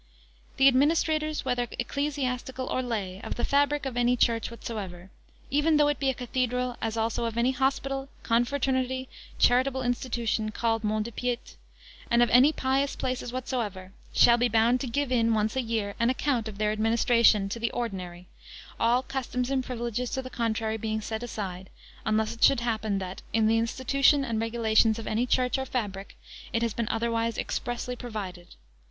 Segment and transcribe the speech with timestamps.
[0.57, 5.11] The administrators, whether ecclesiastical, or lay, of the fabric of any church whatsoever,
[5.51, 10.81] even though it be a cathedral, as also of any hospital, confraternity, charitable institution called
[10.81, 11.55] [Page 168] mont de piete,
[12.09, 15.93] and of any pious places whatsoever, shall be bound to give in, once a year,
[15.99, 18.25] an account of their administration to the Ordinary:
[18.79, 21.69] all customs and privileges to the contrary being set aside;
[22.07, 26.17] unless it should happen that, in the institution and regulations of any church or fabric,
[26.53, 28.55] it has been otherwise expressly provided.